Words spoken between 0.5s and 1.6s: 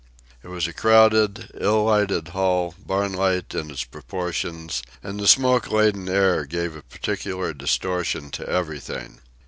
a crowded,